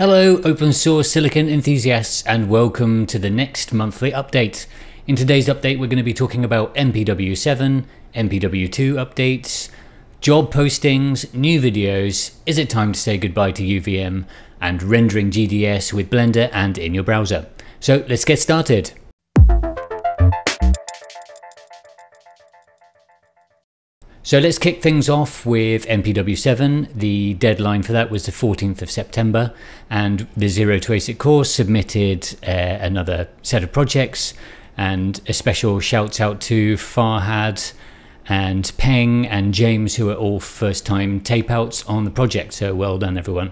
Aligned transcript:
Hello, 0.00 0.40
open 0.44 0.72
source 0.72 1.10
silicon 1.10 1.46
enthusiasts, 1.46 2.22
and 2.22 2.48
welcome 2.48 3.04
to 3.04 3.18
the 3.18 3.28
next 3.28 3.74
monthly 3.74 4.10
update. 4.12 4.64
In 5.06 5.14
today's 5.14 5.46
update, 5.46 5.78
we're 5.78 5.88
going 5.88 5.98
to 5.98 6.02
be 6.02 6.14
talking 6.14 6.42
about 6.42 6.74
MPW7, 6.74 7.84
MPW2 8.14 8.94
updates, 8.94 9.68
job 10.22 10.50
postings, 10.50 11.34
new 11.34 11.60
videos, 11.60 12.34
is 12.46 12.56
it 12.56 12.70
time 12.70 12.92
to 12.94 12.98
say 12.98 13.18
goodbye 13.18 13.52
to 13.52 13.62
UVM, 13.62 14.24
and 14.58 14.82
rendering 14.82 15.30
GDS 15.30 15.92
with 15.92 16.08
Blender 16.08 16.48
and 16.50 16.78
in 16.78 16.94
your 16.94 17.04
browser. 17.04 17.46
So 17.78 18.02
let's 18.08 18.24
get 18.24 18.38
started. 18.38 18.92
So 24.30 24.38
let's 24.38 24.58
kick 24.58 24.80
things 24.80 25.08
off 25.08 25.44
with 25.44 25.84
MPW7. 25.86 26.94
The 26.94 27.34
deadline 27.34 27.82
for 27.82 27.90
that 27.90 28.12
was 28.12 28.26
the 28.26 28.30
14th 28.30 28.80
of 28.80 28.88
September, 28.88 29.52
and 29.90 30.28
the 30.36 30.46
Zero 30.46 30.78
to 30.78 30.92
ASIC 30.92 31.18
course 31.18 31.52
submitted 31.52 32.36
uh, 32.46 32.78
another 32.80 33.26
set 33.42 33.64
of 33.64 33.72
projects. 33.72 34.32
And 34.76 35.20
a 35.26 35.32
special 35.32 35.80
shouts 35.80 36.20
out 36.20 36.40
to 36.42 36.74
Farhad 36.74 37.72
and 38.28 38.70
Peng 38.78 39.26
and 39.26 39.52
James, 39.52 39.96
who 39.96 40.10
are 40.10 40.14
all 40.14 40.38
first 40.38 40.86
time 40.86 41.20
tape 41.20 41.50
outs 41.50 41.84
on 41.86 42.04
the 42.04 42.12
project. 42.12 42.52
So 42.52 42.72
well 42.72 42.98
done, 42.98 43.18
everyone. 43.18 43.50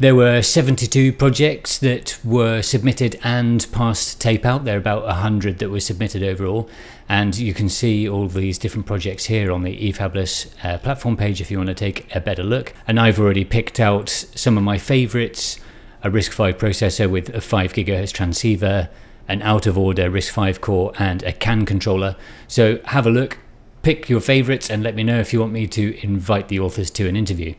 There 0.00 0.14
were 0.14 0.42
72 0.42 1.12
projects 1.14 1.76
that 1.78 2.20
were 2.24 2.62
submitted 2.62 3.18
and 3.24 3.66
passed 3.72 4.20
tape 4.20 4.46
out. 4.46 4.64
There 4.64 4.76
are 4.76 4.78
about 4.78 5.02
100 5.02 5.58
that 5.58 5.70
were 5.70 5.80
submitted 5.80 6.22
overall. 6.22 6.70
And 7.08 7.36
you 7.36 7.52
can 7.52 7.68
see 7.68 8.08
all 8.08 8.28
these 8.28 8.58
different 8.58 8.86
projects 8.86 9.24
here 9.24 9.50
on 9.50 9.64
the 9.64 9.92
eFabless 9.92 10.52
uh, 10.64 10.78
platform 10.78 11.16
page 11.16 11.40
if 11.40 11.50
you 11.50 11.56
want 11.56 11.66
to 11.70 11.74
take 11.74 12.14
a 12.14 12.20
better 12.20 12.44
look. 12.44 12.74
And 12.86 13.00
I've 13.00 13.18
already 13.18 13.44
picked 13.44 13.80
out 13.80 14.08
some 14.08 14.56
of 14.56 14.62
my 14.62 14.78
favorites 14.78 15.58
a 16.04 16.10
RISC-V 16.10 16.52
processor 16.64 17.10
with 17.10 17.28
a 17.30 17.40
5 17.40 17.72
GHz 17.72 18.12
transceiver, 18.12 18.88
an 19.26 19.42
out 19.42 19.66
of 19.66 19.76
order 19.76 20.08
RISC-V 20.08 20.60
core, 20.60 20.92
and 20.96 21.24
a 21.24 21.32
CAN 21.32 21.66
controller. 21.66 22.14
So 22.46 22.78
have 22.84 23.04
a 23.04 23.10
look, 23.10 23.38
pick 23.82 24.08
your 24.08 24.20
favorites, 24.20 24.70
and 24.70 24.84
let 24.84 24.94
me 24.94 25.02
know 25.02 25.18
if 25.18 25.32
you 25.32 25.40
want 25.40 25.52
me 25.52 25.66
to 25.66 26.00
invite 26.04 26.46
the 26.46 26.60
authors 26.60 26.88
to 26.92 27.08
an 27.08 27.16
interview. 27.16 27.54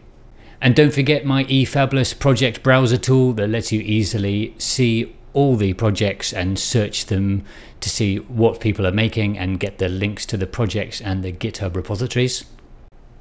And 0.61 0.75
don't 0.75 0.93
forget 0.93 1.25
my 1.25 1.45
eFabless 1.45 2.19
project 2.19 2.63
browser 2.63 2.97
tool 2.97 3.31
that 3.33 3.47
lets 3.47 3.71
you 3.71 3.79
easily 3.79 4.53
see 4.57 5.15
all 5.33 5.55
the 5.55 5.73
projects 5.73 6.33
and 6.33 6.59
search 6.59 7.05
them 7.05 7.43
to 7.79 7.89
see 7.89 8.17
what 8.17 8.59
people 8.59 8.85
are 8.85 8.91
making 8.91 9.37
and 9.37 9.59
get 9.59 9.77
the 9.77 9.87
links 9.87 10.25
to 10.25 10.37
the 10.37 10.47
projects 10.47 10.99
and 10.99 11.23
the 11.23 11.31
GitHub 11.31 11.75
repositories. 11.75 12.43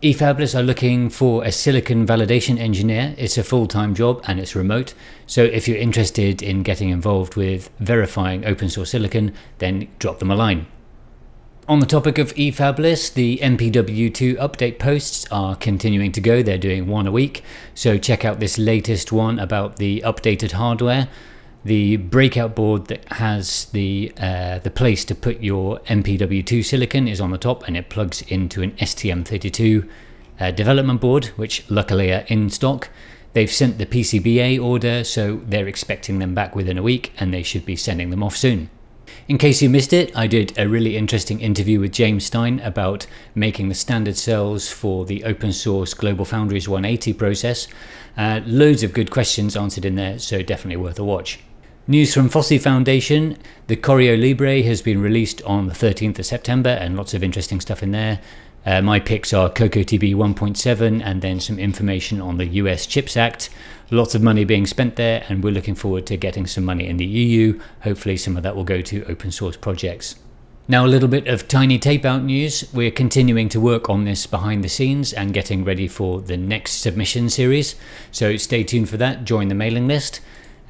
eFabless 0.02 0.58
are 0.58 0.62
looking 0.62 1.10
for 1.10 1.44
a 1.44 1.52
silicon 1.52 2.06
validation 2.06 2.58
engineer. 2.58 3.14
It's 3.16 3.38
a 3.38 3.44
full-time 3.44 3.94
job 3.94 4.22
and 4.26 4.40
it's 4.40 4.56
remote. 4.56 4.94
So 5.26 5.44
if 5.44 5.68
you're 5.68 5.76
interested 5.76 6.42
in 6.42 6.64
getting 6.64 6.88
involved 6.88 7.36
with 7.36 7.70
verifying 7.78 8.46
open 8.46 8.68
source 8.68 8.90
silicon, 8.90 9.32
then 9.58 9.86
drop 10.00 10.18
them 10.18 10.30
a 10.30 10.34
line. 10.34 10.66
On 11.68 11.80
the 11.80 11.86
topic 11.86 12.16
of 12.16 12.34
eFabless, 12.34 13.12
the 13.12 13.36
MPW2 13.42 14.38
update 14.38 14.78
posts 14.78 15.26
are 15.30 15.54
continuing 15.54 16.12
to 16.12 16.20
go. 16.22 16.42
They're 16.42 16.56
doing 16.56 16.86
one 16.86 17.06
a 17.06 17.12
week. 17.12 17.44
So 17.74 17.98
check 17.98 18.24
out 18.24 18.40
this 18.40 18.56
latest 18.56 19.12
one 19.12 19.38
about 19.38 19.76
the 19.76 20.00
updated 20.00 20.52
hardware. 20.52 21.08
The 21.66 21.98
breakout 21.98 22.54
board 22.54 22.86
that 22.86 23.04
has 23.12 23.66
the 23.66 24.14
uh, 24.18 24.60
the 24.60 24.70
place 24.70 25.04
to 25.04 25.14
put 25.14 25.42
your 25.42 25.80
MPW2 25.80 26.64
silicon 26.64 27.06
is 27.06 27.20
on 27.20 27.32
the 27.32 27.36
top 27.36 27.68
and 27.68 27.76
it 27.76 27.90
plugs 27.90 28.22
into 28.22 28.62
an 28.62 28.70
STM32 28.72 29.86
uh, 30.40 30.50
development 30.52 31.02
board, 31.02 31.26
which 31.36 31.70
luckily 31.70 32.10
are 32.10 32.24
in 32.28 32.48
stock. 32.48 32.88
They've 33.34 33.52
sent 33.52 33.76
the 33.76 33.84
PCBA 33.84 34.58
order, 34.58 35.04
so 35.04 35.42
they're 35.44 35.68
expecting 35.68 36.18
them 36.18 36.34
back 36.34 36.56
within 36.56 36.78
a 36.78 36.82
week 36.82 37.12
and 37.18 37.34
they 37.34 37.42
should 37.42 37.66
be 37.66 37.76
sending 37.76 38.08
them 38.08 38.22
off 38.22 38.38
soon. 38.38 38.70
In 39.28 39.38
case 39.38 39.60
you 39.60 39.68
missed 39.68 39.92
it, 39.92 40.16
I 40.16 40.26
did 40.26 40.58
a 40.58 40.68
really 40.68 40.96
interesting 40.96 41.40
interview 41.40 41.80
with 41.80 41.92
James 41.92 42.24
Stine 42.24 42.60
about 42.60 43.06
making 43.34 43.68
the 43.68 43.74
standard 43.74 44.16
cells 44.16 44.70
for 44.70 45.04
the 45.04 45.24
open 45.24 45.52
source 45.52 45.94
Global 45.94 46.24
Foundries 46.24 46.68
180 46.68 47.12
process. 47.14 47.68
Uh, 48.16 48.40
loads 48.46 48.82
of 48.82 48.92
good 48.92 49.10
questions 49.10 49.56
answered 49.56 49.84
in 49.84 49.94
there, 49.94 50.18
so 50.18 50.42
definitely 50.42 50.76
worth 50.76 50.98
a 50.98 51.04
watch. 51.04 51.40
News 51.86 52.12
from 52.12 52.28
FOSSi 52.28 52.60
Foundation, 52.60 53.38
the 53.66 53.76
Correo 53.76 54.14
Libre 54.14 54.60
has 54.62 54.82
been 54.82 55.00
released 55.00 55.40
on 55.42 55.68
the 55.68 55.72
13th 55.72 56.18
of 56.18 56.26
September 56.26 56.68
and 56.68 56.96
lots 56.96 57.14
of 57.14 57.22
interesting 57.22 57.60
stuff 57.62 57.82
in 57.82 57.92
there. 57.92 58.20
Uh, 58.66 58.82
my 58.82 59.00
picks 59.00 59.32
are 59.32 59.48
cocotb 59.48 60.14
1.7 60.14 61.02
and 61.02 61.22
then 61.22 61.40
some 61.40 61.58
information 61.58 62.20
on 62.20 62.36
the 62.36 62.44
US 62.44 62.84
CHIPS 62.84 63.16
Act. 63.16 63.48
Lots 63.90 64.14
of 64.14 64.22
money 64.22 64.44
being 64.44 64.66
spent 64.66 64.96
there, 64.96 65.24
and 65.30 65.42
we're 65.42 65.52
looking 65.52 65.74
forward 65.74 66.04
to 66.06 66.18
getting 66.18 66.46
some 66.46 66.62
money 66.62 66.86
in 66.86 66.98
the 66.98 67.06
EU. 67.06 67.58
Hopefully, 67.84 68.18
some 68.18 68.36
of 68.36 68.42
that 68.42 68.54
will 68.54 68.64
go 68.64 68.82
to 68.82 69.02
open 69.06 69.32
source 69.32 69.56
projects. 69.56 70.16
Now, 70.70 70.84
a 70.84 70.86
little 70.86 71.08
bit 71.08 71.26
of 71.26 71.48
tiny 71.48 71.78
tape 71.78 72.04
out 72.04 72.22
news. 72.22 72.68
We're 72.74 72.90
continuing 72.90 73.48
to 73.48 73.58
work 73.58 73.88
on 73.88 74.04
this 74.04 74.26
behind 74.26 74.62
the 74.62 74.68
scenes 74.68 75.14
and 75.14 75.32
getting 75.32 75.64
ready 75.64 75.88
for 75.88 76.20
the 76.20 76.36
next 76.36 76.72
submission 76.82 77.30
series. 77.30 77.76
So 78.10 78.36
stay 78.36 78.62
tuned 78.62 78.90
for 78.90 78.98
that, 78.98 79.24
join 79.24 79.48
the 79.48 79.54
mailing 79.54 79.88
list. 79.88 80.20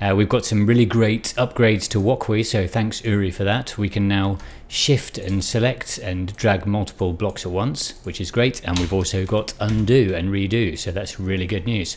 Uh, 0.01 0.15
we've 0.17 0.29
got 0.29 0.45
some 0.45 0.65
really 0.65 0.87
great 0.87 1.35
upgrades 1.37 1.89
to 1.89 1.99
Wokwi, 1.99 2.47
so 2.47 2.69
thanks 2.69 3.05
Uri 3.05 3.33
for 3.33 3.43
that. 3.43 3.77
We 3.77 3.89
can 3.89 4.07
now 4.07 4.39
shift 4.69 5.19
and 5.19 5.43
select 5.43 5.99
and 5.99 6.37
drag 6.37 6.67
multiple 6.67 7.13
blocks 7.13 7.45
at 7.45 7.51
once, 7.51 7.95
which 8.05 8.21
is 8.21 8.31
great. 8.31 8.65
And 8.65 8.79
we've 8.79 8.93
also 8.93 9.27
got 9.27 9.55
undo 9.59 10.15
and 10.15 10.29
redo, 10.29 10.79
so 10.79 10.93
that's 10.93 11.19
really 11.19 11.49
good 11.49 11.67
news. 11.67 11.97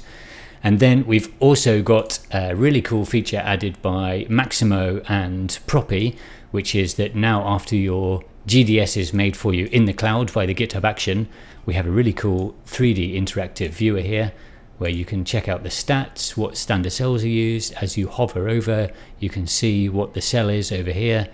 And 0.63 0.79
then 0.79 1.05
we've 1.05 1.33
also 1.39 1.81
got 1.81 2.19
a 2.31 2.55
really 2.55 2.81
cool 2.81 3.05
feature 3.05 3.41
added 3.43 3.81
by 3.81 4.25
Maximo 4.29 5.01
and 5.07 5.49
Proppy, 5.65 6.15
which 6.51 6.75
is 6.75 6.95
that 6.95 7.15
now 7.15 7.47
after 7.47 7.75
your 7.75 8.23
GDS 8.47 8.97
is 8.97 9.13
made 9.13 9.35
for 9.37 9.53
you 9.53 9.67
in 9.71 9.85
the 9.85 9.93
cloud 9.93 10.31
by 10.33 10.45
the 10.45 10.55
GitHub 10.55 10.83
action, 10.83 11.27
we 11.65 11.73
have 11.73 11.87
a 11.87 11.91
really 11.91 12.13
cool 12.13 12.55
3D 12.67 13.15
interactive 13.15 13.69
viewer 13.69 14.01
here 14.01 14.33
where 14.77 14.89
you 14.89 15.05
can 15.05 15.23
check 15.23 15.47
out 15.47 15.61
the 15.61 15.69
stats, 15.69 16.35
what 16.35 16.57
standard 16.57 16.91
cells 16.91 17.23
are 17.23 17.27
used. 17.27 17.71
As 17.75 17.97
you 17.97 18.07
hover 18.07 18.49
over, 18.49 18.89
you 19.19 19.29
can 19.29 19.45
see 19.45 19.87
what 19.87 20.15
the 20.15 20.21
cell 20.21 20.49
is 20.49 20.71
over 20.71 20.91
here. 20.91 21.27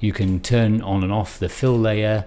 You 0.00 0.12
can 0.12 0.40
turn 0.40 0.82
on 0.82 1.04
and 1.04 1.12
off 1.12 1.38
the 1.38 1.48
fill 1.48 1.78
layer, 1.78 2.26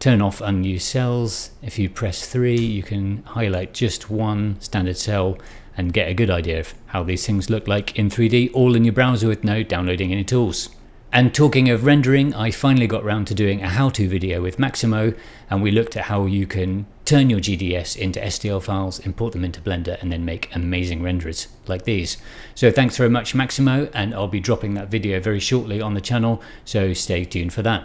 turn 0.00 0.20
off 0.20 0.40
unused 0.40 0.86
cells. 0.86 1.50
If 1.62 1.78
you 1.78 1.88
press 1.88 2.26
3, 2.26 2.56
you 2.56 2.82
can 2.82 3.22
highlight 3.24 3.72
just 3.72 4.10
one 4.10 4.60
standard 4.60 4.96
cell 4.96 5.38
and 5.78 5.94
get 5.94 6.08
a 6.08 6.14
good 6.14 6.28
idea 6.28 6.60
of 6.60 6.74
how 6.86 7.02
these 7.02 7.24
things 7.24 7.48
look 7.48 7.66
like 7.66 7.98
in 7.98 8.10
3D, 8.10 8.50
all 8.52 8.74
in 8.74 8.84
your 8.84 8.92
browser 8.92 9.28
with 9.28 9.44
no 9.44 9.62
downloading 9.62 10.12
any 10.12 10.24
tools. 10.24 10.68
And 11.10 11.34
talking 11.34 11.70
of 11.70 11.86
rendering, 11.86 12.34
I 12.34 12.50
finally 12.50 12.86
got 12.86 13.02
round 13.02 13.28
to 13.28 13.34
doing 13.34 13.62
a 13.62 13.68
how-to 13.68 14.06
video 14.08 14.42
with 14.42 14.58
Maximo, 14.58 15.14
and 15.48 15.62
we 15.62 15.70
looked 15.70 15.96
at 15.96 16.04
how 16.04 16.26
you 16.26 16.46
can 16.46 16.84
turn 17.06 17.30
your 17.30 17.40
GDS 17.40 17.96
into 17.96 18.20
STL 18.20 18.62
files, 18.62 18.98
import 18.98 19.32
them 19.32 19.44
into 19.44 19.62
Blender, 19.62 19.98
and 20.02 20.12
then 20.12 20.26
make 20.26 20.54
amazing 20.54 21.00
renderers 21.00 21.46
like 21.66 21.84
these. 21.84 22.18
So 22.54 22.70
thanks 22.70 22.98
very 22.98 23.08
much 23.08 23.34
Maximo, 23.34 23.88
and 23.94 24.12
I'll 24.12 24.28
be 24.28 24.40
dropping 24.40 24.74
that 24.74 24.90
video 24.90 25.18
very 25.18 25.40
shortly 25.40 25.80
on 25.80 25.94
the 25.94 26.02
channel, 26.02 26.42
so 26.66 26.92
stay 26.92 27.24
tuned 27.24 27.54
for 27.54 27.62
that. 27.62 27.84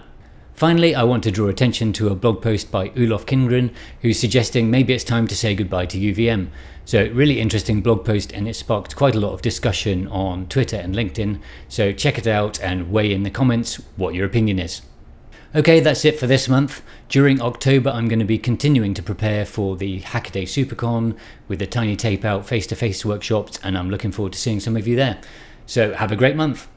Finally, 0.54 0.94
I 0.94 1.04
want 1.04 1.24
to 1.24 1.32
draw 1.32 1.48
attention 1.48 1.94
to 1.94 2.10
a 2.10 2.16
blog 2.16 2.42
post 2.42 2.72
by 2.72 2.92
Olof 2.96 3.26
Kindgren, 3.26 3.74
who's 4.02 4.20
suggesting 4.20 4.70
maybe 4.70 4.94
it's 4.94 5.04
time 5.04 5.28
to 5.28 5.36
say 5.36 5.56
goodbye 5.56 5.88
to 5.88 5.98
UVM. 5.98 6.50
So 6.86 7.10
really 7.12 7.40
interesting 7.40 7.82
blog 7.82 8.06
post 8.06 8.32
and 8.32 8.48
it 8.48 8.56
sparked 8.56 8.96
quite 8.96 9.16
a 9.16 9.20
lot 9.20 9.34
of 9.34 9.42
discussion 9.42 10.08
on 10.10 10.46
Twitter 10.48 10.78
and 10.78 10.94
LinkedIn. 10.94 11.40
So 11.70 11.92
check 11.92 12.20
it 12.20 12.28
out 12.28 12.62
and 12.62 12.92
weigh 12.92 13.12
in 13.12 13.24
the 13.24 13.32
comments 13.32 13.82
what 13.96 14.14
your 14.14 14.28
opinion 14.28 14.60
is. 14.60 14.84
Okay, 15.56 15.80
that's 15.80 16.06
it 16.06 16.20
for 16.20 16.28
this 16.28 16.48
month. 16.48 16.84
During 17.10 17.42
October, 17.42 17.90
I'm 17.90 18.08
going 18.08 18.20
to 18.20 18.26
be 18.26 18.38
continuing 18.38 18.94
to 18.94 19.04
prepare 19.04 19.46
for 19.46 19.76
the 19.76 20.02
Hackaday 20.02 20.44
SuperCon 20.44 21.18
with 21.48 21.60
the 21.60 21.68
Tiny 21.68 21.96
Tape 21.96 22.26
Out 22.26 22.46
face-to-face 22.46 23.02
-face 23.02 23.06
workshops, 23.06 23.60
and 23.64 23.78
I'm 23.78 23.90
looking 23.90 24.12
forward 24.12 24.34
to 24.34 24.40
seeing 24.40 24.60
some 24.60 24.76
of 24.76 24.88
you 24.88 24.96
there. 24.96 25.18
So 25.66 25.94
have 25.94 26.12
a 26.12 26.16
great 26.16 26.36
month. 26.36 26.68